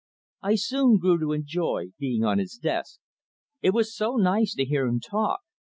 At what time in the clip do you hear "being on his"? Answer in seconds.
1.99-2.57